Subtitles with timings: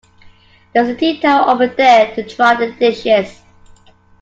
[0.73, 3.39] There is a tea towel over there to dry the dishes